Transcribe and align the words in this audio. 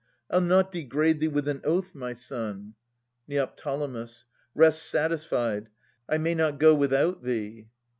I'll 0.31 0.41
not 0.41 0.71
degrade 0.71 1.19
thee 1.19 1.27
with 1.27 1.47
an 1.47 1.61
oath, 1.63 1.93
my 1.93 2.13
son. 2.13 2.73
Neo. 3.27 3.47
Rest 4.55 4.81
satisfied. 4.83 5.69
I 6.09 6.17
may 6.17 6.33
not 6.33 6.57
go 6.57 6.73
without 6.73 7.21
thee. 7.21 7.67